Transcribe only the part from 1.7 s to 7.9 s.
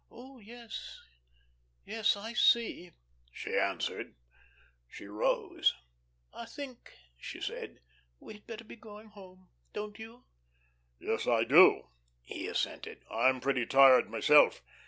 yes, I see," she answered. She rose. "I think," she said,